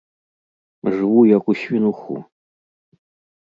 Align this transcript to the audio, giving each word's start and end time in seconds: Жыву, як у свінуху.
Жыву, 0.95 1.19
як 1.37 1.43
у 1.53 1.55
свінуху. 1.65 2.17